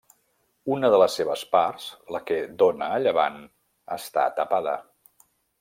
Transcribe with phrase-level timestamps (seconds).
[0.75, 1.85] Una de les seves parts,
[2.17, 3.39] la que dóna a llevant,
[4.01, 4.79] està tapada.